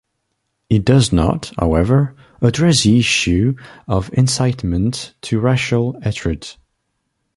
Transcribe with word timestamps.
It 0.67 0.83
does 0.83 1.13
not, 1.13 1.51
however, 1.59 2.15
address 2.41 2.81
the 2.81 2.97
issue 2.97 3.53
of 3.87 4.09
incitement 4.13 5.13
to 5.21 5.39
racial 5.39 6.01
hatred. 6.01 6.55